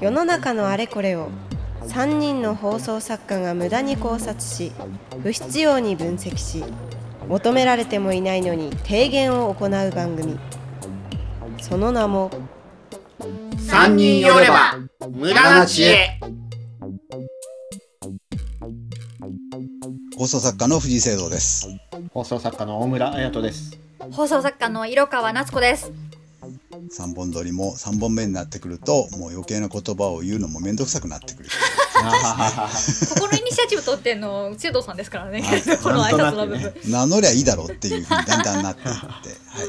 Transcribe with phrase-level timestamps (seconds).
[0.00, 1.30] 世の中のあれこれを
[1.82, 4.72] 3人の放送作家が無駄に考察し
[5.22, 6.64] 不必要に分析し
[7.28, 10.38] 求められてもいないのに提言を行う番組
[11.60, 12.30] その名も
[13.58, 14.78] 三人寄れば
[15.10, 16.20] 無駄な知恵
[20.16, 21.68] 放送作家の藤井聖堂です。
[22.12, 23.76] 放送作家の大村彩人です。
[24.12, 25.92] 放送作家の色川夏子です。
[26.90, 31.48] 三本撮りも三本目になってくると、もう余計な言葉を言うのもめんどくさくなってくる。
[33.14, 35.62] ここのイニシアチブ取ってんの修道さんですからねはい。
[35.78, 36.62] この挨拶の部分。
[36.62, 39.68] なんとなく名乗りゃいいだろうっていうふうにだんだんなっていって、はい。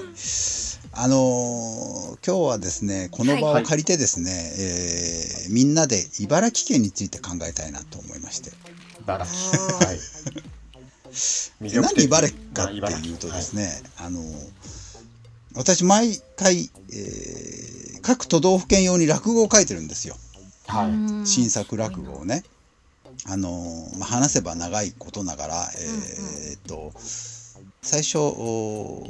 [0.98, 8.52] あのー今日はですね、この場を借りてですね、えーみんなで茨城県について考えたいなと思いまして。
[9.02, 9.77] 茨城。
[9.77, 9.99] はい。
[11.62, 12.73] 魅でなんで茨城かって
[13.07, 14.21] いうとですね、あの
[15.55, 20.16] 私毎回、えー各都道府県用に落語を書いてるんですよ。
[20.68, 20.91] はい。
[20.91, 21.26] はい。
[21.26, 22.43] 新作落語をね。
[23.27, 23.49] あの
[23.98, 26.94] まあ、話せば長いことながら、えーっと
[27.82, 29.10] 最初お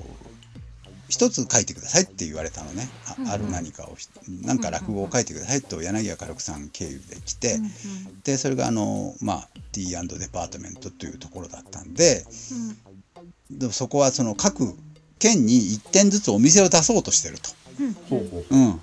[1.09, 2.88] 一つ書いてくださいって言われたのね
[3.28, 4.08] あ,、ある何かをひ
[4.41, 7.59] なんか落語を書いてくださいと柳家軽くさん経由で来て、
[8.23, 12.25] でそれがあの、まあ、T& デパートメントというところだったんで
[13.52, 14.75] でもそこはその各
[15.19, 17.49] 県に1点ずつお店を出そうとしてると。
[18.09, 18.55] ほうほう。
[18.55, 18.81] うん。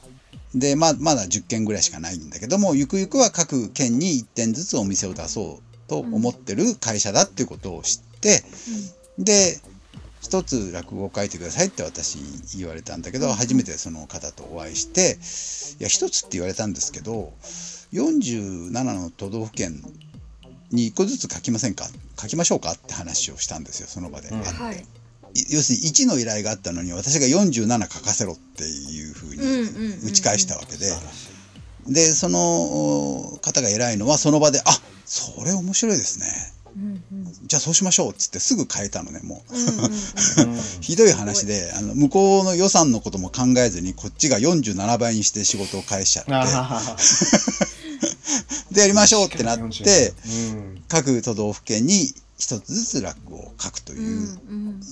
[0.54, 8.42] で、まあ、まだ10軒ぐらいしかないんだけども、ゆくゆくは各県に1店ずつお店を出そうと思ってる会社だっていうことを知って、
[9.18, 9.60] で、
[10.20, 12.18] 一つ落語を書いてくださいって私
[12.56, 15.18] 言われたんだけど、初めてその方とお会いして、
[15.80, 17.32] いや、一つって言われたんですけど、
[17.92, 19.82] 47の都道府県
[20.70, 21.88] に1個ずつ書きませんか？
[22.20, 22.72] 書きましょうか？
[22.72, 24.28] って話をしたんですよ、その場で。
[24.28, 24.86] うん会ってはい。
[25.34, 30.86] い要するに1の依頼があったのに私が47書かせろっていうふうに打ち返したわけで、
[31.86, 36.26] でそのお方が偉いのはその場で「あそれ面白いですね。
[36.74, 37.32] うんうん。
[37.46, 39.54] じゃあそうしましょう」っつってすぐ変えたのねもう。
[39.54, 39.92] うんうんうん
[40.80, 46.98] ひどい話であの向こうの予算のことも考えずにこっちが47倍にして仕事を返しちゃあっ
[48.68, 50.82] て でやりましょうってなってうん。
[50.88, 52.12] 各都道府県に
[52.42, 54.36] 一つずつ落語を書くとういう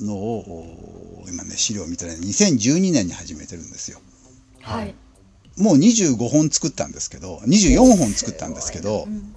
[0.07, 4.01] のをお今ね資料を見たら2012年に始めてるんですよ。
[4.61, 4.95] はい。
[5.59, 9.35] もう25本作ったんですけど、24本作ったんですけどう、ん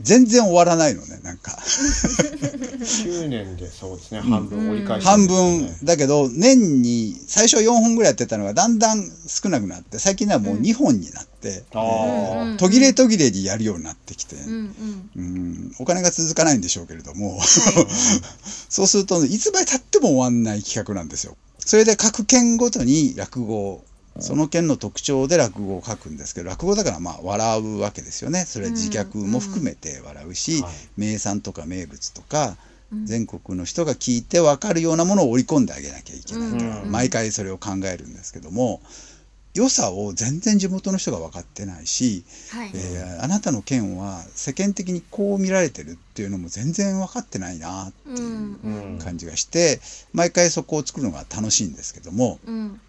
[0.00, 1.52] 全然終わらないのね、なんか。
[1.52, 5.76] 9年でそうですね、半分折り返し、半分。
[5.84, 12.56] だけど、年に、最初4本ぐらいやってたのがだんだん少なくなって、最近はもう2本になって、あうんあ。
[12.58, 15.10] 途切れ途切れにやるようになってきて、うんうん。
[15.16, 17.38] うん、お金が続かないんでしょうけれども、
[18.68, 21.36] そうすると、いつまで経っても終わんない企画なんですよ。
[21.58, 23.84] それで各県ごとに落語を、
[24.20, 28.44] その県の特徴で落語を書くんですけど、落語だからまあ笑うわけですよね。
[28.46, 32.56] それは自虐も含めて笑うし、はい名産とか名物とか、
[32.92, 38.80] うん全国の人が聞いて分かるようなものを織り込んであげなきゃいけないから、うん毎回それを考えるんですけども、
[39.54, 42.70] 良さを全然地元の人が分かってないし、はい。
[42.74, 49.78] えーあなたの県は世間的にこう見られてるっていうのも全然分かってないなってういう感じがして
[50.12, 52.80] 毎回そこを作るのが楽しいんですけどもうん。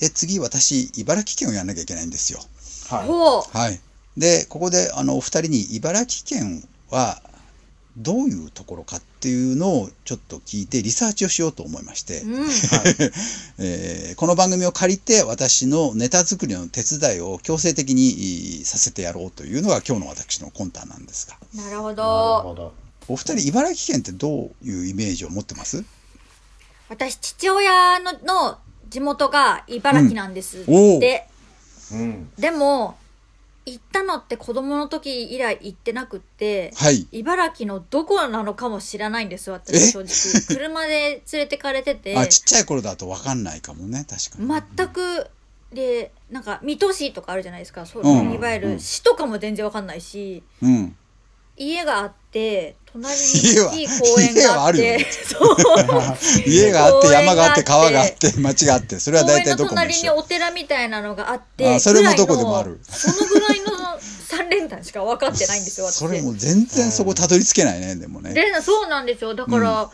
[0.00, 2.40] で次私茨城県をやんなきゃいけないんですよ。
[2.88, 3.06] はい。
[3.06, 3.42] ほう。
[3.56, 3.80] はい、
[4.16, 7.20] でここであのお二人に茨城県は
[7.96, 12.48] どういうところかっていうのをちょっと聞いてリサーチをしようと思いまして、うん。
[13.58, 22.42] えーこの番組を借りて私のネタ作りの手伝いを強制的にいさせてやろうというのが今日の私の魂胆なんですがなるほなるど。
[22.42, 22.72] ほど。
[23.08, 25.84] お二人茨城県ってどういうイメージを持ってます？
[26.88, 28.58] 私父親のの
[28.90, 30.64] 地元が茨城なんです。
[30.66, 30.74] うん。
[30.74, 32.02] おう。
[32.02, 32.30] ん。
[32.38, 32.98] でも
[33.66, 36.72] 行ったのって子供の時以来行ってなくって。
[36.76, 37.06] はい。
[37.12, 39.78] 茨城のどこなのかも知らないんです私え？
[39.78, 40.56] 正直。
[40.56, 42.16] 車で連れてかれてて。
[42.16, 45.28] あちっちゃい頃だと分かんないかもね確かに、全く
[45.72, 47.86] でなんか水戸市とかあるじゃないですか。
[47.86, 48.32] そう、うん。
[48.32, 50.42] いわゆる市とかも全然わかんないし。
[50.62, 50.96] うん、
[51.60, 55.56] 家があって隣に大きい公園があってそう。
[56.46, 60.14] 家があって山があって川があって町があってそれは大体どこも一緒。
[60.14, 62.80] にお寺みたいなのがあってあそれもどこでもある。
[62.82, 68.32] そのぐらいの三連単しか分かってないんですよ私 それも全然そこたどり着けないねでもね。
[68.32, 69.34] でそうなんですよ。
[69.34, 69.90] だから、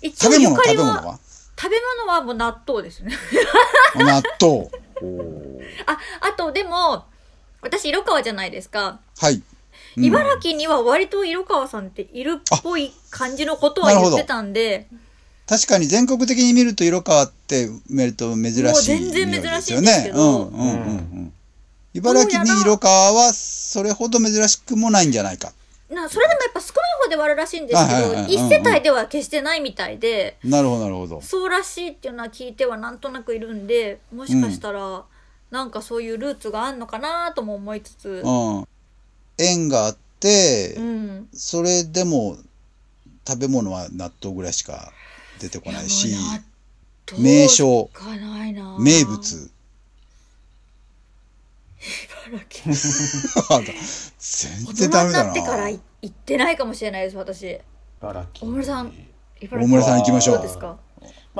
[0.00, 1.18] 一食べ物は食べ物は？
[1.60, 3.12] 食べ物はもう納豆ですね。
[3.96, 4.70] 納豆。
[5.84, 7.04] あ、あとでも、
[7.60, 9.00] 私色川じゃないですか。
[9.18, 9.44] はい、うん
[9.96, 14.86] 茨城には割と色川さんっているっぽい感じのことは言ってたんで、
[15.46, 21.32] 確かに全国的に見ると色川って見ると珍しいもう全然珍しいんですうんうんうんうん。
[21.92, 25.52] 茨城に色川はそれほど珍しくもないんじゃないか。
[25.90, 28.26] なそれでもやっぱ少ない方ではあるらしいんですけはいはいはい。
[28.28, 30.36] ど一世帯では決してないみたいで。
[30.44, 31.20] なるほど、なるほど。
[31.20, 35.02] そうらしいっていうのは聞いてはなんとなくいるんでもしかしたら
[35.50, 38.22] なんかそういうルーツがあんのかなとも思いつつ。
[38.24, 38.68] うん。
[39.40, 41.28] 縁があって、うん。
[41.32, 42.36] それでも
[43.26, 44.92] 食べ物は納豆ぐらいしか
[45.40, 46.14] 出てこないし、
[47.18, 47.90] 名称。
[48.78, 49.50] 名物。
[51.80, 52.74] 茨城。
[54.18, 55.30] 全大然ダメだな。
[55.32, 55.40] 人になって。
[55.42, 57.58] からい行ってないかもしれないです私。
[58.00, 58.46] 茨城。
[58.48, 58.92] 大村さん
[59.40, 60.36] 茨大村さん行きましょう。
[60.36, 60.78] どうですか？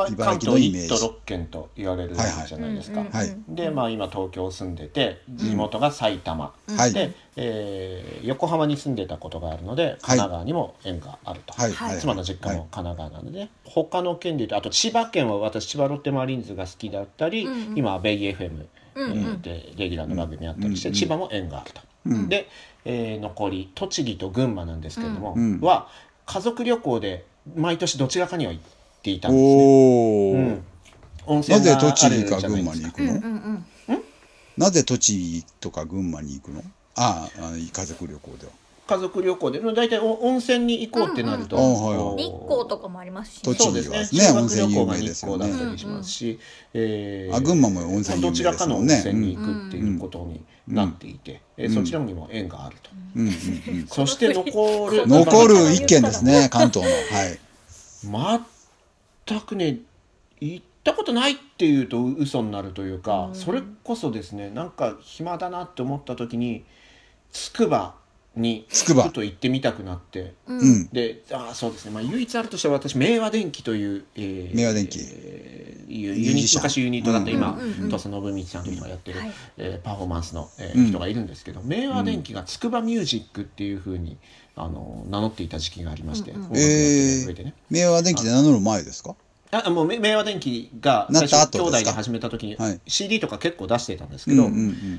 [0.01, 0.95] まあ、茨関東城のイメージ。
[0.95, 2.25] 1都6県と言われるじゃ
[2.59, 3.13] ないですか、うんうん。
[3.13, 6.93] はいでまあ今東京住んでて地元が埼玉、はい。
[6.93, 11.73] で、えー横浜に住んでたことがあるので神奈川にも縁があると、はい。
[11.73, 11.99] はい。
[11.99, 17.79] 妻の実家も神奈川なので、他の県でいうとあと千葉県は私千葉ロッテマリーンズが好きだったり、うんうん。
[17.79, 19.43] 今はベイ FM うんうん。
[19.43, 22.29] でレギュラーの番組あったりして、うん千葉も縁があると、うん。
[22.29, 22.49] で、
[22.85, 25.61] えー残り栃木と群馬なんですけれども、うん。
[25.61, 25.89] は
[26.27, 27.25] 家族旅行で
[27.57, 28.71] 毎年どちらかには行って
[29.09, 29.39] いたんで
[31.43, 31.57] すね。
[31.57, 33.65] なぜ栃木か群馬に行くの、うんうん
[34.59, 36.63] なぜ栃木とか群馬に行くの？
[36.97, 38.53] ああ、家族旅行では。
[38.89, 39.61] 家族旅行で。
[39.61, 41.73] 大体お温泉に行こうってなると、うんうん。
[41.83, 42.17] はいはい。
[42.25, 43.41] 日光とかもありますしね。
[43.45, 43.97] 栃木そうですね。
[43.97, 45.45] はね修学温泉有旅行が日名ですよね。
[45.47, 46.39] 光だったりしますし、
[46.75, 52.91] えーあ群馬も温泉有名どちらかの温泉に行くっていうことになっていて、えーそちらにも縁があると。
[53.17, 53.31] うんうんう
[53.85, 53.87] ん。
[53.87, 56.93] そして残る残る一軒ですね、関東の。
[57.17, 57.39] はい。
[59.31, 59.79] 全くね
[60.41, 63.35] 行ったことないっていうと嘘になるというか、うん。
[63.35, 66.65] それこそですねなんか暇だなって思った時に
[67.31, 67.95] 筑波
[68.37, 69.03] に筑波。
[69.09, 70.35] ふと行ってみたくなって。
[70.47, 70.79] ううん。
[70.83, 70.89] ん。
[70.93, 75.01] であーそうですね、まあ、唯一あるとしては私明和電機という、えー明和電機。
[75.03, 76.63] えーいうユミュージシャン。
[76.63, 79.33] ニ昔ユニットだった今、うんうんうん土佐信道さんという人がやってる、はい。
[79.59, 84.17] えーパフォーマンスの、えーうん人がいるんですけど明和電機が筑波ミュージックっていうふうに
[84.55, 86.45] あの名乗っていた時期がありまして、うんうん。
[86.47, 89.17] 音楽やってる上でね、明和電機で名乗る前ですか？
[89.53, 92.81] あもうめ明和電機が最初兄弟で始めた時にはい。
[92.87, 94.49] CD とか結構出してたんですけど。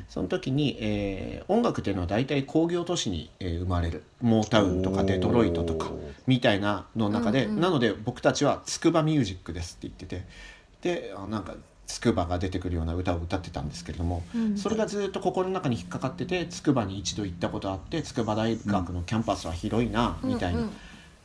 [0.10, 5.92] その時に、えー音楽っていうのは大体工業都市に、えー生まれるモータウンとかデトロイトとか
[6.28, 7.62] みたいなの中で、うんうん。
[7.62, 11.56] なので僕たちは筑波ミュージックですって言っててであなんか
[11.88, 14.58] 筑波が出てくるような歌を歌ってたんですけれども、うん。
[14.58, 20.60] それがずっと心の中に引っかかってて筑波に一度行ったことあって筑波大学のキャンパスは広いな、みたいな。
[20.60, 20.72] うんうん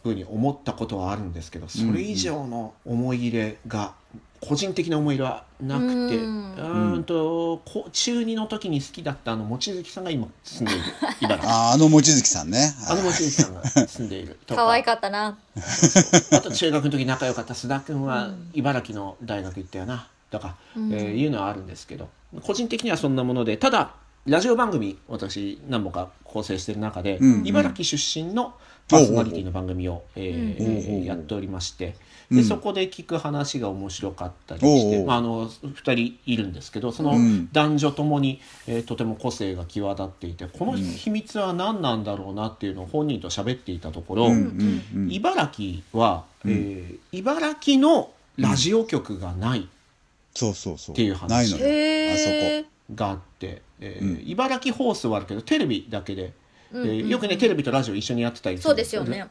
[0.07, 3.95] ふうに思ったことはあるんですけどそれ以上の思い入れが
[4.41, 10.85] 個人的な思い入れはなくてううんーんとこ中2の時に好きだったあの望月さんが今住んでいる
[11.21, 11.51] 茨城。
[11.51, 12.75] ああ、あの望月さんね。
[12.89, 14.39] あの望月さんが住んでいる。
[14.47, 14.63] とか。
[14.63, 15.39] 可愛かったな。
[16.33, 20.09] あと中学の時仲良かった須田君は茨城の大学行ったよな。
[20.31, 20.93] とか、うん。
[20.93, 22.09] えーいうのはあるんですけど
[22.43, 23.95] 個人的にはそんなものでただ
[24.27, 27.47] ラジオ番組私何本か構成してる中で、うんうん。
[27.47, 28.55] 茨城出身の
[28.89, 31.95] パーソナリティの番組を、えーやっておりまして。
[32.31, 32.37] うん。
[32.39, 37.49] でそこで聞く話が面白かったりして、あ、あの2人いるんですけどそのうん。
[37.53, 44.29] 男女ともに、えーとても個性が際立っていてこの秘密は何なんだろうなっていうのを本人と喋っていたところ。
[45.09, 49.69] 茨城は、えー茨城のラジオ局がない
[50.35, 50.95] そうそうそう。
[50.95, 51.53] っていう話
[52.95, 54.23] があって、えーうん。
[54.29, 56.33] 茨城放送はあるけどテレビだけで、
[56.73, 56.83] うん。
[56.83, 56.89] うん。
[56.89, 59.27] えーよくねテレビとラジオ一緒にやってたりそうですよね。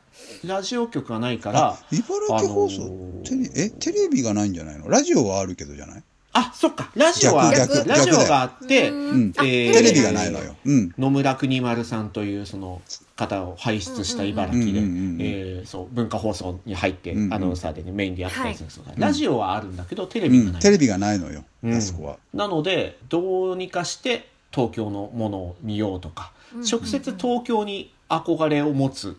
[0.46, 4.90] ラジオ局がないから茨城放送、あのーテレえテレビがないんじゃないの？
[4.90, 6.04] ラジオはあるけどじゃない？
[6.38, 6.92] あそっか。
[6.96, 7.50] ラジオは
[7.86, 8.88] ラジオがあって。
[8.88, 10.56] えーテレビがないのよ。
[10.66, 10.94] うん。
[10.98, 12.82] 野村国丸さんというその
[13.16, 19.00] 方を輩出した茨城で、えーそう文化放送に入って、アナウンサーでねメインでやってたりするんですよ、い。
[19.00, 22.18] ラジオはあるんだけどテレビうん、がない、テレビがないのよ、うんあそこは。
[22.34, 29.18] なのでどうにかして東京のものを見ようとか、直接東京に憧れを持つ、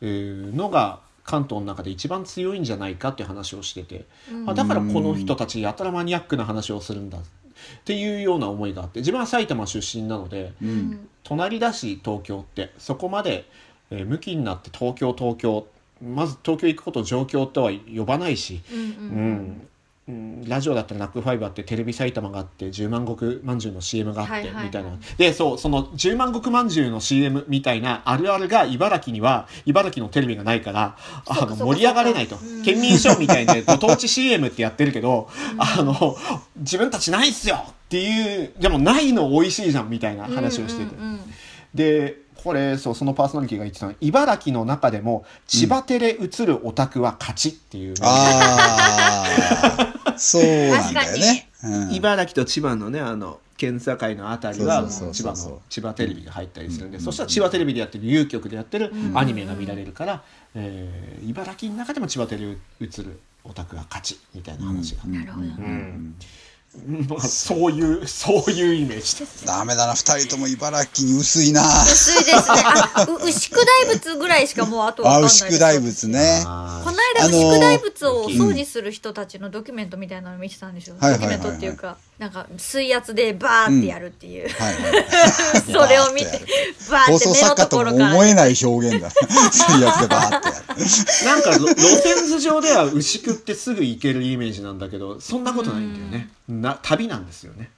[0.00, 4.04] えーのが関東の中で一番強いんじゃないかっていう話をしてて、
[4.46, 7.22] あだからこの人たちやたらマニアックな話をするんだっ
[7.84, 11.08] ていうような思いがあって自分は埼玉出身なので、うん。
[11.24, 13.48] 隣だし東京ってそこまで、
[13.90, 15.66] えー、向きになって東京東京
[16.02, 18.86] まず東京行くことを状況とは呼ばないし、うんうん。
[18.86, 19.68] うん
[20.08, 24.98] うんラジオだったらナックファイブあってテレビ埼玉があって十万石まんじゅうの CM があって、みたいな。
[25.16, 32.36] でそうその十万石まんじゅうの CM みたいなあるあるが茨城には茨城のテレビがないからあの盛り上がれないと。
[32.36, 32.62] うん。
[32.64, 36.16] 県民賞みたいで ご当地 CM ってやってるけど、あの
[36.56, 40.96] 自分たちないっすよっていうでもないの美味しいじゃんみたいな話をしてて。
[40.96, 41.20] うんうんうん。
[41.74, 49.24] でこれそうそのパーソナリティが言ってたのは茨城の中でも千葉テレ映るオタクは勝ちっていう、あ
[50.06, 51.48] あ、そうなんだよね。
[51.64, 57.04] うん、茨城と千葉のねあの県境のあたりは千葉の千葉テレビが入ったりするんで、うん。
[57.04, 60.24] そしたら千葉テレビでやってる U 局でやってるうんアニメが見られるから、
[60.56, 65.46] えー茨城の中でも千葉テレビ映るオタクが勝ちみたいな話が、なるほど。
[65.46, 65.50] うん。
[65.50, 66.22] まあ、
[67.28, 69.18] そういうそういうイメージ。
[69.20, 69.44] です。
[69.44, 69.92] ダメだな。
[69.92, 71.60] 二人とも茨城に薄いな。
[71.84, 72.62] 薄いですね。
[72.94, 75.44] あう牛久大仏ぐらいしかもうあとわかあんないです。
[75.44, 76.40] 牛久大仏ね。
[76.42, 81.36] この間あのー牛久大仏をお掃除する人たちのドキュメントみたいなの見てたんですよ、はいはいはいはい。
[81.40, 85.06] ドキュメントっていうかなんか水圧でバーってやるっていう、はいはい
[85.60, 86.40] それを見て
[86.90, 88.08] バー放って目の送作家とところから。
[88.08, 89.10] も思えない表現だ。
[89.52, 91.24] 水圧でバーってやる。
[91.26, 96.30] なんかろ路線図上では牛久ってすぐ行けるイメージなんだけどそんなことないんだよね。
[96.60, 97.70] な旅なんですよね。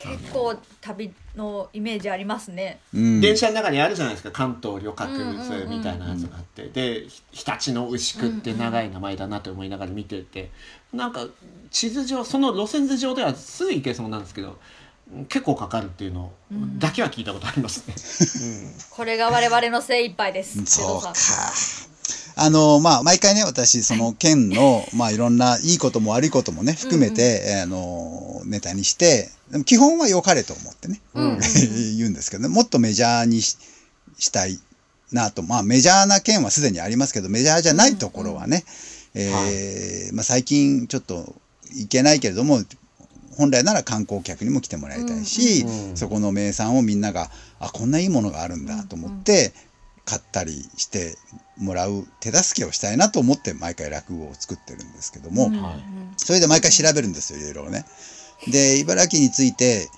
[0.00, 2.80] 結構旅のイメージありますね。
[2.94, 3.20] うん。
[3.20, 4.30] 電車の中にあるじゃないですか。
[4.30, 6.68] 関東旅客うんうんうんみたいなやつがあって。
[6.68, 10.50] でひ日立の牛久って長い名前だなと思いながら見てて。
[10.92, 11.26] なんか
[11.70, 14.58] 地図上その路線図上ではすぐ行けそうなんですけど
[15.28, 16.32] 結構かかるっていうの
[16.78, 18.74] だけは聞いたことありますね。
[18.90, 20.64] これが我々の精一杯です。
[20.66, 21.12] そうか。
[22.36, 31.40] あの、まあ、毎回ね、私、その県の、まあ、いろんないいことも悪いこともね、含めて、えーあの、ネタにして、でも基本は良かれと思ってね、うんうん
[31.96, 33.56] 言うんですけどね、もっとメジャーにし
[34.18, 34.60] したい
[35.12, 38.64] なと、まあ、メジャーな県はすでにありますけど、メジャーじゃないところはね、
[39.14, 41.34] えーまあ、最近ちょっと
[41.72, 42.62] 行けないけれども、
[43.36, 45.96] 本来なら観光客にも来てもらいたいし、うん。
[45.96, 49.52] そこの名産をみんなが、あ、こんないいものがあるんだと思って、
[50.10, 51.16] 買ったりして
[51.56, 55.62] もらう手助けをしたいなと思って毎回落語を作ってるんですけども、うん。
[55.62, 55.74] はい。
[56.16, 57.84] それで毎回調べるんですよ、いろいろね。
[58.50, 59.88] で、茨城について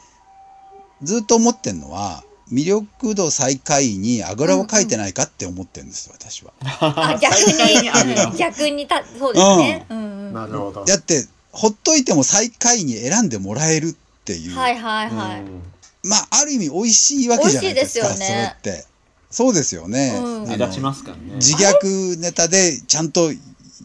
[1.02, 6.52] ずっと思ってるのは、魅力度最下位にあぐらをかいてないかって思ってるんですよ、私は。
[6.60, 9.96] あ逆最下位にあるよに逆にたそうですね、うん。
[9.96, 10.84] うんなるほど。
[10.84, 15.62] だって、ほっといても最下位に選んでもらえるっていう、はいはいはい、うん。
[16.02, 18.56] まあ、ある意味美味しいわけじゃないですか、美味しいですよね。
[18.60, 18.91] それって。
[19.32, 20.12] そうですよね。
[20.22, 21.34] うん目立ちますからね。
[21.36, 23.38] 自虐ネタでちゃんとい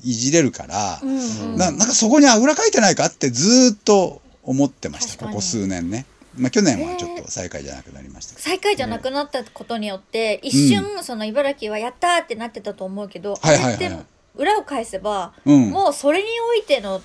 [0.04, 6.06] じれるから、うんうんななんかそこにあぐらかいてないかってずーっと思ってました、ここ数年ね。
[6.38, 8.44] まあ去年はちょっと最下位じゃなくなりましたけど。
[8.48, 17.02] 最下位じゃなくなったことによって、一瞬その茨城はやったーってなってたと思うけど、はいはいはいあれって裏を返せば、うんもうそれにおいての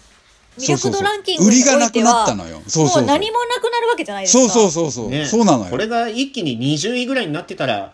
[0.58, 2.60] 魅力度ランキング売りがなくなったのよ。
[2.66, 3.02] そうそうそう。
[3.02, 5.70] もう何もなくなるわけじゃないですかそうそうそうそう、ねそうなのよ。
[5.70, 7.90] これが一気に20位ぐらいになってたらうん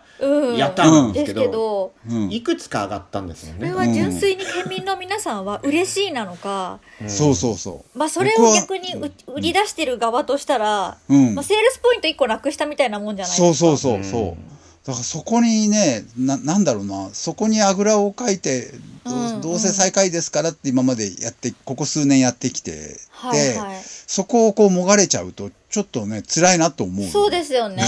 [0.57, 1.93] やったんでですすけど、
[2.29, 3.71] いくつか上がったんですよね。
[3.71, 7.09] これは純粋に県民の皆さんは嬉しいなのか、うん。
[7.09, 11.13] そうそうそまあそれを逆にう売り出してる側としたら、う。
[11.13, 11.35] うん。
[11.35, 13.53] まあ、セールスポイント1個なくしたみたいなもんじゃないですか。
[13.53, 14.21] そうそうそうそう。
[14.21, 14.59] うん。
[14.85, 18.71] だからそこにねな、なんだろうな、そこにあぐらをかいて、
[19.05, 23.77] どどうせ最下位ですからって今までやって、ここ数年やってきて、はいはい。
[23.83, 27.07] そこをこうもがれちゃうと、ちょっとね、辛いなと思う。
[27.07, 27.83] そうですよね。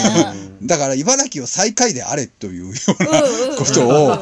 [0.62, 4.18] だから茨城を最下位であれというよううんなことを、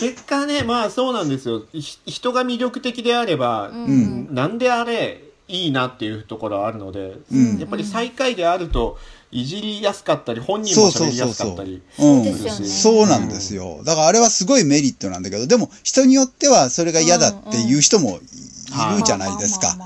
[0.00, 1.62] 結果ねまあそうなんですよ。
[1.72, 4.34] ひ人が魅力的であれば、うん。
[4.34, 7.58] なんであれいいなっていうところはあるので、うん。
[7.58, 8.98] やっぱり最下位であると
[9.30, 12.16] いじりやすかったり本人も喋りやすかったりうん。
[12.16, 13.82] そうですよねそうなんですよ。
[13.84, 18.20] だからあれはすごいメリットなんだけど、でも人によってはそれが嫌だっていう人も
[18.74, 19.76] いいるじゃないですか。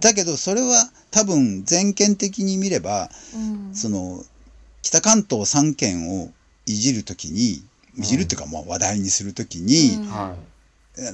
[0.00, 3.74] だけどそれは多分全県的に見れば、うん。
[3.74, 4.22] その
[4.82, 6.30] 北関東3県を
[6.66, 7.62] いじるときに、
[7.96, 10.06] いじるっていうかまあ話題にするときに、うん。
[10.08, 10.34] は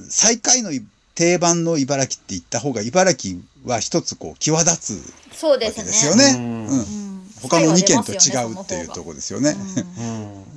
[0.09, 0.71] 最下位の
[1.15, 5.83] 定番の茨城って言った方が茨城は一つこう際立つそうですね。
[5.83, 6.33] わけですよね。
[6.35, 6.99] うんうん。
[6.99, 7.04] うん
[7.41, 9.55] 他の2県と違うっていうところですよね。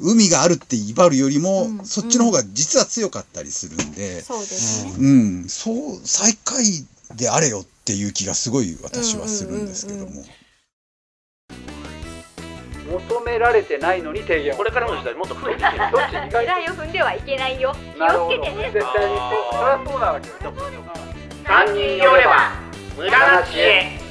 [0.01, 0.13] うん。
[0.13, 1.85] 海があるって威張るよりも、うん。
[1.85, 4.93] そっちの方が実は強かったりするんで、そうですね。
[4.99, 5.07] う
[5.45, 10.25] ん、そう、最下位であれよっていう気がすごい私はするんですけども。
[12.89, 14.55] 求められてないのに提言。
[14.55, 15.79] をこれからの時代もっと太いっていける。
[15.93, 17.75] どっち意外とを踏んではいけないよ。
[17.75, 18.27] 気 なるほど。
[18.27, 18.71] をつけてね。
[18.73, 20.29] 絶対にそりゃそうなわけ。
[20.29, 20.55] よ
[21.47, 22.53] 三人寄れば
[22.97, 24.08] 無駄な知恵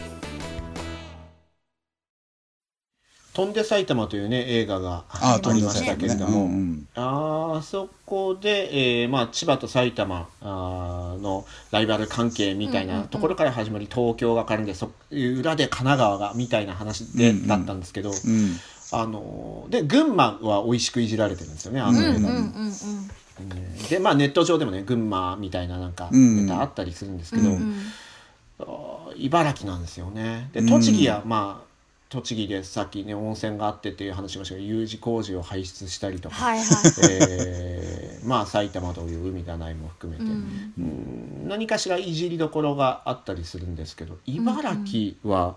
[3.38, 6.88] 飛んで埼玉というね映画がああ、ありましたけれども、うんうん。
[6.96, 18.56] あーそこで、えーまあ、千葉と埼玉あーのライバル関係みたいなところから始まり、東京が絡んでそ裏で神奈川がみたいな話で、うんうんだったんですけど、うん。
[18.92, 22.30] あのーで群馬は美味しくいじられてるんですよねあの映画で、うんうん。
[22.30, 23.88] うんうんうん。
[23.88, 26.48] でまあネット上でもね群馬みたいななんかうん。
[26.48, 29.16] ネタあったりするんですけど、うんうん。
[29.16, 30.50] 茨城なんですよね。
[30.54, 30.70] でうん。
[30.70, 31.67] 栃木はまあ
[32.10, 36.68] 栃木でさっきね温泉があってっていう話しましたけど U 字工事を排出したりとか、はいはい。
[37.02, 37.98] えー
[38.28, 40.74] まあ埼玉という海がないも含めて、うん。
[40.78, 41.48] うん。
[41.48, 45.56] 何かしらいじりどころがあったりするんですけど茨城は、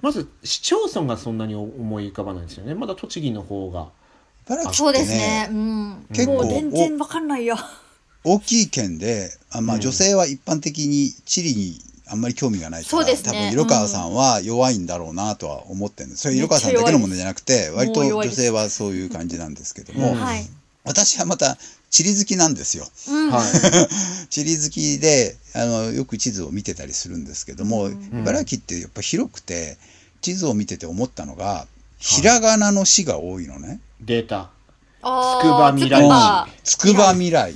[0.00, 2.74] まず市町村がそんなに思い浮かばないですよね。
[2.74, 3.88] まだ栃木の方が
[4.46, 5.18] 茨城ってそうですね。
[5.18, 7.56] ね、うん、結構もう全然わかんないよ。
[8.24, 9.80] 大きい県で、あまあ、うん。
[9.80, 11.78] 女性は一般的に地理に
[12.12, 13.30] あんまり興味がないから、そうですね。
[13.30, 16.22] 多分色川さんは弱いんだろうなとは思ってるんです。
[16.22, 20.20] それ色川さんだけの問題じゃなくて、割と女性はそういう感じなんですけども、うん。
[20.20, 20.46] はい、
[20.84, 21.56] 私はまた
[21.88, 22.86] 地理好きなんですよ。
[23.08, 23.30] うん。
[23.30, 23.44] はい。
[24.28, 29.78] 地理好きであのよく地図を見てたりするんですけども、茨城ってやっぱ広くて
[30.20, 31.66] 地図を見てて思ったのが
[31.98, 33.80] ひらがなの市が多いのね。
[34.02, 34.50] データ。
[35.00, 36.02] あーつくば未来。
[36.02, 37.54] つくばつくば未来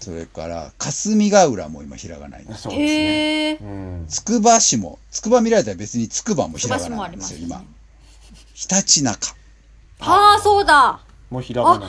[0.00, 7.78] それから霞ヶ浦も今ひらがないんですそうですね、へえうん、つくば市もつくば未来とは別につくばもひらがななんですよ今つくば市もあり
[8.58, 9.36] ひたちなか。
[10.00, 10.98] はあそうだ。
[11.30, 11.88] もうひらがな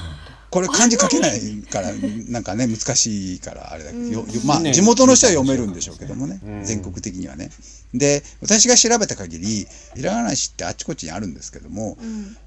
[0.51, 1.89] これ漢字書けないから
[2.27, 6.63] なんかね難しいからあれだけど、まあね地元の人は読めるんでしょうけどもね、うん。
[6.63, 7.49] 全国的にはね。
[7.95, 12.37] で私が調べた限りひらがな市ってあっちこっちにあるんですけどもうん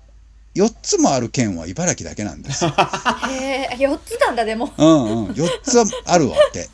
[0.55, 2.71] 4つもある県は茨城だけなんですよ。
[3.31, 4.73] へえ4つなんだでも。
[4.77, 6.69] うんうん4つはあるわけ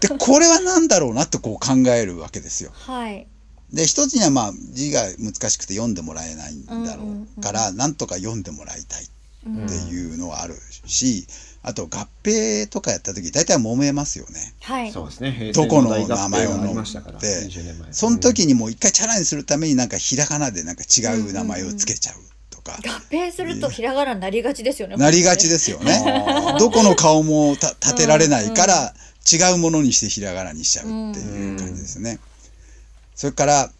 [0.00, 2.70] で これは何だろうなってこう考えるわけですよ。
[2.74, 3.26] はい。
[3.72, 7.02] で一つにはまあ字が難しくて読んでもらえないんだろ
[7.38, 9.08] うから、なんとか読んでもらいたい
[9.46, 10.54] うんっていうのはある
[10.86, 11.26] し、
[11.62, 14.54] あと合併とかやった時大体揉めますよね。
[14.60, 14.92] はい。
[14.92, 15.32] そうですね。
[15.32, 17.18] 平どこの名前をがありましたから。
[17.18, 22.14] で20年前その時にもう一回チャラにするためになんかひらがなでなんか違う名前をつけちゃう。
[22.14, 22.33] と
[22.64, 26.02] か、合併するとひらがなになりがちですよねなりがちですよね。
[26.58, 28.94] どこの顔もた立てられないから
[29.30, 32.18] 違うものにしてひらがなにしちゃうっていう感じですね。
[33.14, 33.70] それから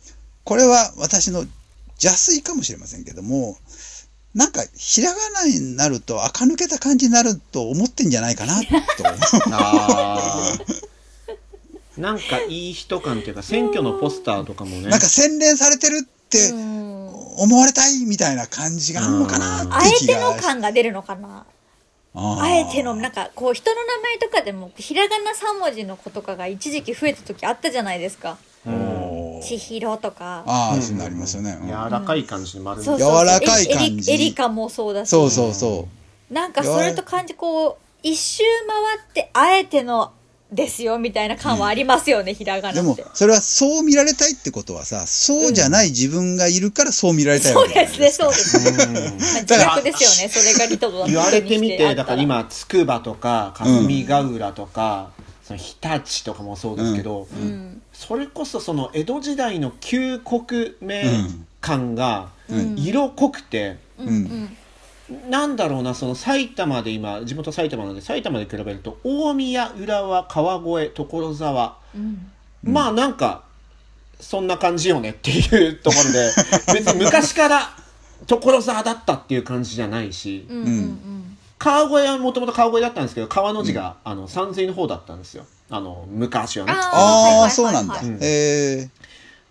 [0.44, 1.44] これは私の
[2.02, 3.58] 邪推かもしれませんけども
[4.34, 8.68] なんかひらがなになると垢抜けた感じになると思ってんじゃないかなと。
[11.96, 14.88] なんかいい人感っていうか選挙のポスターとかもね。
[14.88, 16.74] なんか洗練されてるってうん
[17.36, 21.44] 思われたいみたいな感じがあるのかなあってえての感が出るのかな。
[22.16, 28.38] あえてのなんかこう人の名前とかでもひらがな3文字の子とかが一時期増えた時あったじゃないですか。
[29.42, 30.44] 千尋とか。
[30.46, 31.66] ああそうなりますよね、うん。
[31.66, 33.26] 柔らかい感じの丸みそうそうそう。
[33.26, 34.12] 柔らかい感じ。
[34.12, 35.08] エリエリカもそうだし。
[35.08, 35.88] そうそうそ
[36.30, 36.32] う。
[36.32, 40.12] なんかそれと感じこう一周回ってあえての
[40.54, 43.02] ですよみたいな感はありますよね、ひらがでなって。
[43.02, 55.10] もそれはそう見られたいってことはさそうじゃない自分がいるからそう見られたいそうわけじゃですないですかねそうですね、まあ、自だから覚ですよねそれがリト言われてみてだから今筑波とか霞ヶ浦とか、
[55.42, 57.82] その日立とかもそうですけど、うん。
[57.92, 61.04] それこそその江戸時代の旧国名
[61.60, 62.78] 感がん。
[62.78, 64.56] 色濃くて、うんうん
[65.28, 72.26] なんだろうなその埼玉で今地元埼玉なんで埼玉で比べると大宮浦和川越所沢、うん。
[72.62, 73.44] まあなんか
[74.18, 76.30] そんな感じよねっていうところで
[76.80, 77.76] 別に昔から
[78.26, 81.36] 所沢だったっていう感じじゃないし、うんうんうん。
[81.58, 85.44] 川越はもともと川越だったんですけど川の字が、あの山水の方だったんですよ。
[85.68, 86.72] あの昔はね。
[86.72, 87.50] あああはいはいはいはい。
[87.50, 88.00] そうなんだ。
[88.02, 88.14] うん。
[88.14, 88.88] へえ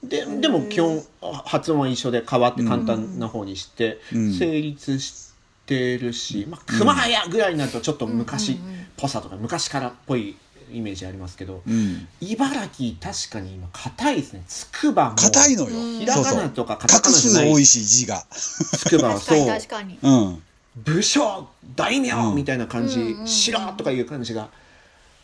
[0.04, 1.02] ででも基本
[1.46, 4.34] 発音は一緒で変わって簡単な方にしてうん。
[4.34, 5.23] 成立して
[5.68, 8.58] るし、まあ、熊谷ぐらいになるとちょっと昔っ
[8.98, 10.36] ぽさとか昔からっぽい
[10.72, 12.08] イメージありますけど、うん。
[12.20, 15.70] 茨城確かに今硬いですね筑波も硬いのよ。
[16.00, 17.50] ひらがなとかカタカ画ナじゃない。
[17.50, 18.26] 数多いし字が。
[18.32, 19.48] 筑波は確かにそう。
[19.48, 20.00] 確かに。
[20.02, 20.44] うん。
[20.84, 22.36] 武将大名うん。
[22.36, 24.50] みたいな感じ、うん城とかいう感じが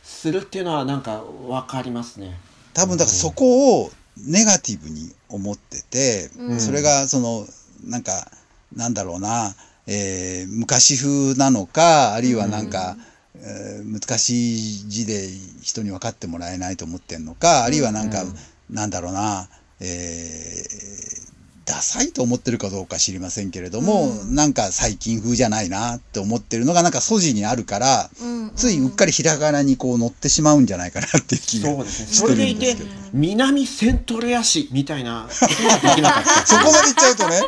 [0.04, 2.38] するっていうのはなんか分かりますね。
[2.74, 3.92] 多分だからそこを
[4.28, 6.60] ネガティブに思ってて、うん。
[6.60, 7.46] それがその
[7.86, 8.30] なんか
[8.76, 9.56] なんだろうな、
[9.92, 12.96] えー昔風なのかあるいはなんか、
[13.36, 15.28] えー難しい字で
[15.62, 18.36] 人に分かってもらえないと思ってんのかあるいはなんか、うん。
[18.70, 19.50] なんだろうな、
[19.80, 21.29] えー
[21.70, 32.76] ダサいと思ってるかどうか知りませんけれども、なんか最近風じゃないなって思ってるのがなんか素地にあるから、うんついうっかりひらがなにこう乗ってしまうんじゃないかなっていう気がそうですそれでいて。
[33.14, 36.46] 南セントレア市みたいなことができなかった。
[36.46, 37.42] そこまで言っちゃうとね。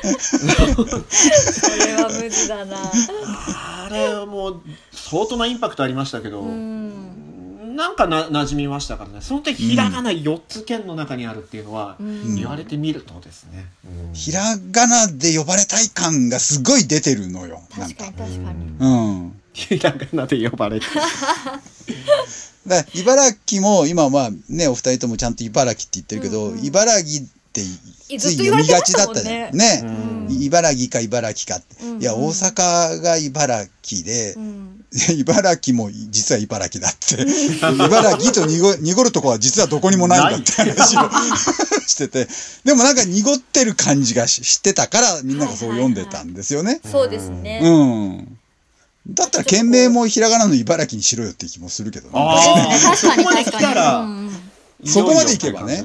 [1.09, 2.77] それは無理だな
[3.85, 4.61] あれはもう
[4.93, 6.90] 相当なインパクトありましたけど、うん
[7.81, 9.21] なんかな馴染みましたからね。
[9.21, 13.65] その時ひらがな4つ県の中にあるっていうのは、ん言われてみるとですね。
[13.83, 17.63] うんひらがなで呼ばれたい感がすごい出てるのよ。
[17.75, 18.35] なん確かかに。
[18.35, 19.41] 確かにうん。
[19.53, 20.85] ひらがなで呼ばれて。
[22.67, 27.61] だから茨城も今まあねお二人ともちゃんと茨城って言ってるけど、うんうん茨城って
[28.13, 29.57] いつい読みがちだったじゃん。
[29.57, 29.81] ね。
[29.83, 31.83] うん茨城か茨城かって。
[31.83, 34.80] うんいや、大阪が茨城で、うん
[35.17, 37.21] 茨城も実は茨城だって。
[37.73, 41.09] 茨城と濁濁るとこは実はどこにもないんだって話を
[41.87, 42.27] してて。
[42.65, 46.81] でもなんか濁ってる感じがししてたからみんながそう読んでたんですよね。
[46.91, 48.37] そうですね、うん。
[49.07, 52.13] だったら県名もひらがなの茨城にしろよって気もするけどね。
[52.15, 53.43] ああ、確かにそこまで
[54.85, 55.83] そこまでいけばね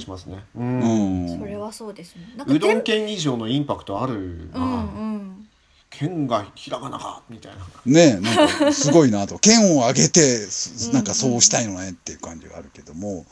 [0.56, 1.38] ううんん。
[1.38, 5.15] それはそうですねなんかうどん店県以上のインパクトあるな、うんうん
[5.88, 7.64] 県がひらがなかみたいな。
[7.86, 9.38] ねえ、なんかすごいなと。
[9.38, 13.24] 県を挙げて、すなんかそうしたいのねっていう感じがあるけども、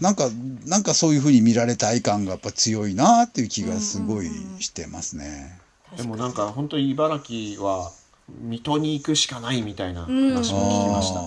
[0.00, 0.28] なんか、
[0.64, 5.60] なんかそういうふうに見られたい感がやっぱ強いなっていう気がすごいしてますね。
[5.96, 7.92] でもなんか本当に茨城は
[8.40, 11.20] 水戸に行くしかないみたいな話もうん聞きました、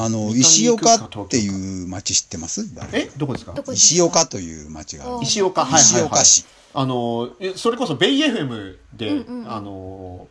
[0.00, 2.64] ああの、石岡っていう町知ってます？
[2.92, 3.52] えどこですか？
[3.72, 5.22] 石岡という町がある。
[5.22, 5.82] 石岡はいはいはい。
[5.82, 6.44] 石岡市。
[6.74, 9.52] あのえそれこそベイ FM で、うんうんうん。
[9.52, 10.28] あの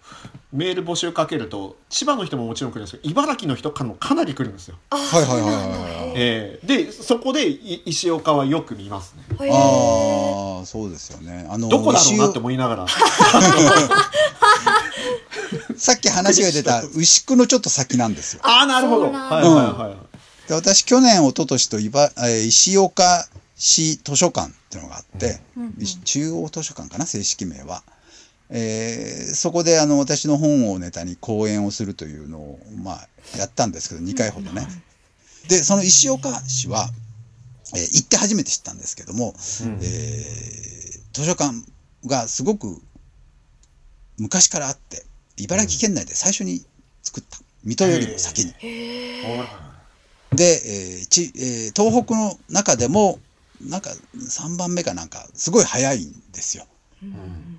[0.52, 6.14] メール募集かけると千葉の人ももちろん来るんですけど茨城の人からもかなり来るんですよ、はいはいはいはい。
[6.16, 9.24] えーでそこでい石岡はよく見ますね。
[9.52, 11.48] ああ、そうですよね。
[11.50, 12.86] あの、どこだろうなって思いながら。
[15.78, 18.42] さっき話が出た牛久のちょっと先なんですよ。
[18.44, 19.12] ああなるほど。
[19.12, 23.28] はいはいはい、で私去年一昨年といば、えー石岡
[23.64, 25.40] 市図書館っていうのがあって、
[26.04, 27.84] 中央図書館かな正式名は、
[28.50, 34.68] えーそこであの私の本をネタに講演をするというのを、まあ、やったんですけど2回ほどね。
[35.48, 36.90] でその石岡市は、
[37.76, 39.80] えー行って初めて知ったんですけども、うん。
[39.84, 41.54] えー図書館
[42.08, 42.82] がすごく
[44.18, 45.04] 昔からあって
[45.38, 46.66] 茨城県内で最初に
[47.04, 48.54] 作った水戸よりも先に。
[50.34, 53.20] で、えーちえー東北の中でも
[53.70, 56.66] なんか3番目かなんかすごい早いんですよ。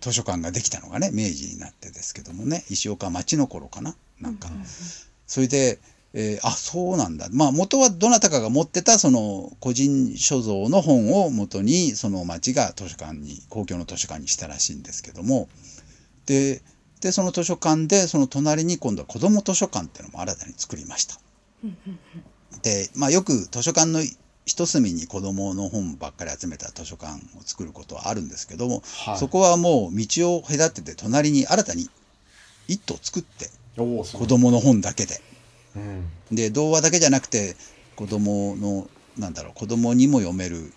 [0.00, 2.64] 図書館ができたのがね明治になってですけどもね。
[2.70, 3.96] 石岡町の頃かな。
[4.20, 4.48] なんか、
[5.26, 5.80] それで、
[6.14, 7.28] えーあそうなんだ。
[7.32, 15.48] まあ元はどなたかが持ってたその個人所蔵の本を元にその町が図書館に公共の図書館にしたらしいんですけども。
[16.26, 16.62] で
[17.00, 21.18] でその図書館でその隣に今度は子ども図書館っていうのも新たに作りました。
[22.62, 24.00] で、まあ、よく図書館の
[24.44, 29.18] 一隅に子どもの本ばっかり集めた図書館を作ることはあるんですけども、はい。
[29.18, 31.88] そこはもう道を隔てて隣に新たに
[32.66, 35.20] 一棟作って子どもの本だけで。
[35.76, 36.10] うん。
[36.32, 37.56] で童話だけじゃなくて
[37.96, 40.72] 子どものなんだろう子どもにも読める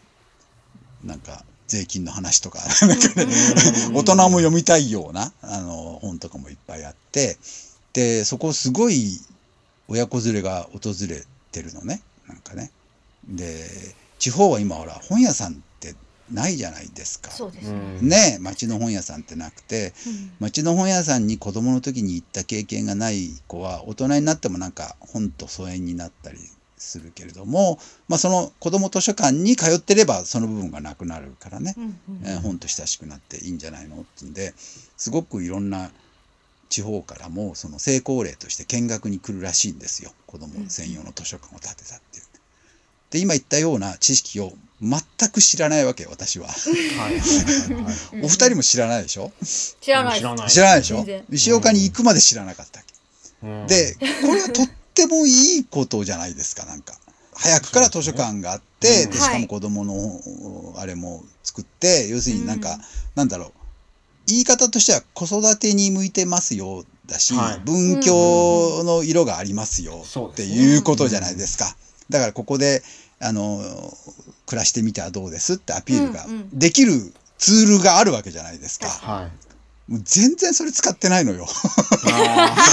[1.04, 2.60] なんか税金の話とか
[3.94, 7.38] 大人も読みたいようなあの本とかもいっぱいあって
[7.94, 9.20] でそこすごい
[9.88, 12.72] 親子連れが訪れてるのねなんかね
[13.28, 13.66] で
[14.20, 15.96] 地方は今ほら本屋さんって
[16.32, 17.32] ないじゃないですか。
[17.32, 17.80] そうですうね。
[18.02, 20.32] んね町の本屋さんってなくてうん。
[20.40, 26.38] 町の本屋さんに子供の時に行った経験がない子は大人になってもなんか本と疎遠になったり
[26.78, 32.22] するけれども、まあ、その子供図書館に通ってればその部分がなくなるからね、うんうん。
[32.26, 34.54] えー本と親しくなっていいんじゃないのってんで
[34.98, 35.90] すごくいろんな
[36.70, 40.12] 地方からもその成功例として見学に来るらしいんですよ。
[40.26, 42.25] 子供専用の図書館を建てたっていう。
[43.12, 46.48] で今言ったような知識を全く知らないわけ私は。
[46.48, 48.22] はいはいはいはい。
[48.26, 49.32] お二人も知らないでしょ？
[49.82, 50.20] 知らない。
[50.20, 50.50] 知らない。
[50.50, 51.06] 知らないでしょ？
[51.32, 52.84] 石岡に行くまで知らなかったっ
[53.42, 53.68] け、うん。
[53.68, 56.94] でこれはとってもいいことじゃないですかなんか。
[57.38, 62.82] 早くから図書館があって、うんでしかも子供のあれも作って要するになんか、うん。
[63.16, 63.52] なんだろう。
[64.28, 67.60] 言い方としては子育てに向いてますよだし、はい。
[67.66, 71.76] 文教の色がありますよっていうことじゃないですか。
[72.10, 72.84] だからここで
[73.20, 73.62] あの
[74.46, 76.50] 暮らしてみてはどうですってアピールがうんうん。
[76.60, 76.92] できる
[77.38, 78.88] ツールがあるわけじゃないですか。
[78.88, 79.92] はい。
[79.92, 81.46] もう全然それ使ってないのよ。
[82.12, 82.56] あ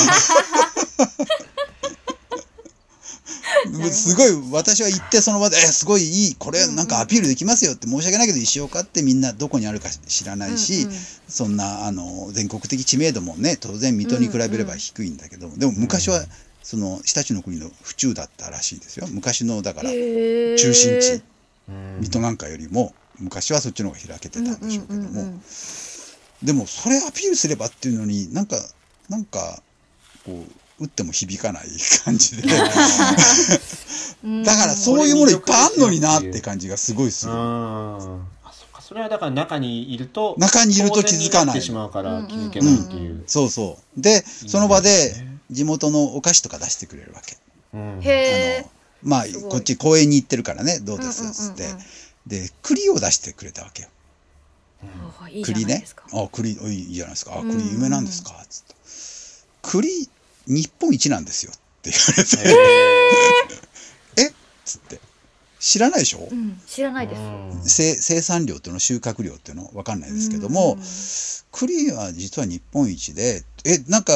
[3.92, 10.98] すごい私は行ってその場で「えすごいいいこれなんかアピールできますよ」って申し訳ないけど石岡ってみんなどこにあるか知らないし、うんうん。
[11.28, 16.24] そんなあの全国的知名度もね当然水戸に比べれば低いんだけど、でも昔は
[16.62, 19.06] その日立の国の府中だったらしいですよ。
[19.10, 21.22] 昔のだから中心地。
[21.70, 25.42] ー水戸なんかよりも昔はそっちの方が開けてたんでしょうけども、うんうんうんうん。
[26.42, 28.56] でもそれアピールすればっていうのになんか
[29.08, 29.62] なんか
[30.24, 30.44] こ
[30.80, 31.66] う打っても響かない
[32.04, 32.48] 感じで。
[34.24, 34.42] うん。
[34.42, 37.32] だからそういうものいっぱいあんのになって感じがすごいする。
[37.32, 38.82] そっか。
[38.82, 41.46] それはだから中にいると中にいると気づかない。
[41.46, 44.00] 当然にってしまうから気づけないっていう、そうそう。
[44.00, 45.14] で、その場で
[45.52, 47.36] 地元のお菓子とか出してくれるわけ。
[47.74, 48.00] うん。
[48.02, 48.70] へあの、
[49.02, 51.22] まあこっち公園に行ってるからね、どうです？
[51.22, 51.52] うんうんうんうん。
[51.52, 51.68] つって。
[52.26, 53.88] で栗を出してくれたわけよ。
[55.20, 56.04] あいいじゃな栗ねいですか。
[56.12, 57.34] あ栗おいいいじゃないですか。
[57.36, 57.50] あうん。
[57.50, 58.32] 栗有名なんですか？
[58.48, 58.74] つって。
[59.62, 60.08] 栗
[60.46, 63.58] 日本一なんですよって言われて、
[64.22, 64.28] え？
[64.28, 64.32] っ
[64.64, 65.00] つって。
[65.60, 67.20] 知らないでしょ、うん、知らないです。
[67.76, 70.76] 生生産量っていうの収穫量っていうの分かんないですけども、
[71.52, 74.12] 栗は実は日本一でえなんか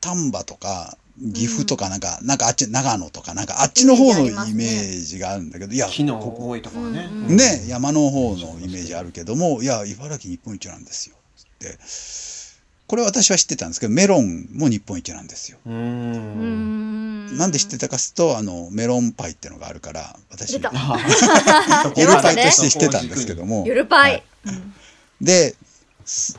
[0.00, 7.08] 丹波とか岐阜とかなんか、なんかあっち長野とかなんかあっちの方のイイメージがあるんだけど、いや木のここ多いところね。
[7.10, 7.36] うんうん。
[7.36, 11.16] ね山の方のイメージあるけどもいや茨城日本一なんですよ。
[11.16, 11.76] って。
[12.86, 15.58] これ私は知ってたんですけどメロンも日本一なんですよ。
[15.66, 15.70] う。
[15.70, 17.26] うん。
[17.26, 17.36] ん。
[17.36, 20.70] なんで知ってたかするとあのメロンパイってのがあるから私出た。
[21.96, 23.64] ゆるパイねとして知ってたんですけども。
[23.66, 24.12] ゆるパイ。
[24.12, 24.24] はい。
[25.20, 25.56] で
[26.04, 26.38] す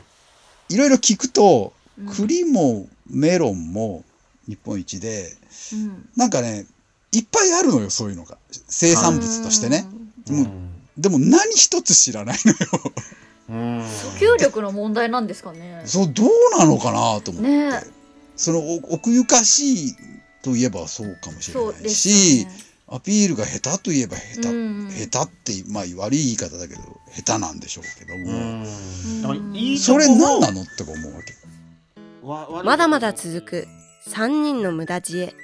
[0.70, 2.14] いろいろ聞くとうん。
[2.14, 4.04] 栗もメロンも
[4.48, 5.36] 日本一で
[5.72, 6.66] うんなんかね
[7.12, 9.86] いっぱいあるのよそういうのが生産物としてね。
[10.28, 10.46] もう
[10.96, 12.58] でも何一つ知らないのよ。
[13.48, 13.80] うん。
[13.80, 15.82] 訴求力の問題なんですかね。
[15.86, 17.82] そうどうなのかなと思って、ね
[18.36, 19.96] そのお奥ゆかしい
[20.42, 22.52] といえばそうかもしれないし、よね。
[22.88, 26.80] アピールが下手といえば下手、うん下手ってまあ悪い言い方だけど
[27.12, 28.64] 下手なんでしょうけどうも、
[29.78, 31.34] それ何なのって思うわけ。
[32.22, 33.66] まだまだ続く
[34.08, 35.34] 3人の無駄知恵。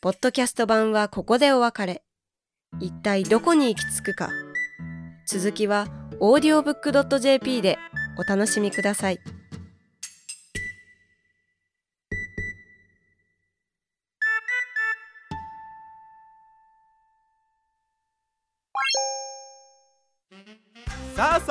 [0.00, 2.02] ポッドキャスト版はここでお別れ。
[2.80, 4.30] 一体どこに行き着くか。
[5.28, 5.88] 続きは
[6.20, 7.78] オーディオブック .jp で
[8.18, 9.18] お楽しみください。